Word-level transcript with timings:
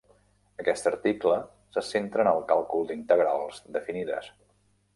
Aquest 0.61 0.87
article 0.91 1.35
se 1.75 1.83
centra 1.89 2.25
en 2.25 2.31
el 2.33 2.41
càlcul 2.55 2.89
d'integrals 2.93 3.63
definides. 3.77 4.35